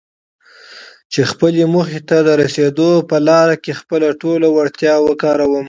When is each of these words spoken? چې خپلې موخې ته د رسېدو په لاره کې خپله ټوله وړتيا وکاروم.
چې 1.11 1.21
خپلې 1.31 1.61
موخې 1.73 2.01
ته 2.09 2.17
د 2.27 2.29
رسېدو 2.41 2.89
په 3.09 3.17
لاره 3.27 3.55
کې 3.63 3.79
خپله 3.81 4.07
ټوله 4.21 4.47
وړتيا 4.51 4.95
وکاروم. 5.07 5.53